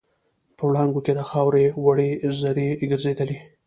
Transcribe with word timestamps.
په 0.57 0.63
وړانګو 0.69 1.03
کې 1.05 1.13
د 1.15 1.21
خاوور 1.29 1.55
وړې 1.83 2.09
زرې 2.39 2.67
ګرځېدې. 2.91 3.39